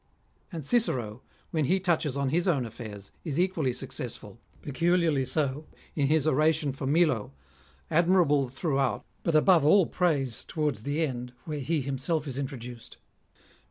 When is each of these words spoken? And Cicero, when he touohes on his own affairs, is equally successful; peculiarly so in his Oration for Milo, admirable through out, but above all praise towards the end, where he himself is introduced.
And 0.51 0.65
Cicero, 0.65 1.21
when 1.51 1.65
he 1.65 1.79
touohes 1.79 2.17
on 2.17 2.29
his 2.29 2.47
own 2.47 2.65
affairs, 2.65 3.11
is 3.23 3.39
equally 3.39 3.71
successful; 3.71 4.39
peculiarly 4.63 5.25
so 5.25 5.67
in 5.95 6.07
his 6.07 6.25
Oration 6.25 6.71
for 6.71 6.87
Milo, 6.87 7.33
admirable 7.91 8.49
through 8.49 8.79
out, 8.79 9.05
but 9.21 9.35
above 9.35 9.63
all 9.63 9.85
praise 9.85 10.43
towards 10.43 10.81
the 10.81 11.05
end, 11.05 11.33
where 11.45 11.59
he 11.59 11.81
himself 11.81 12.25
is 12.25 12.39
introduced. 12.39 12.97